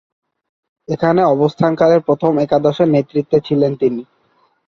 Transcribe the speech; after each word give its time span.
এখানে 0.87 1.21
অবস্থানকালে 1.25 1.97
প্রথম 2.07 2.31
একাদশের 2.39 2.87
নেতৃত্বে 2.87 3.37
ছিলেন 3.47 3.71
তিনি। 3.81 4.01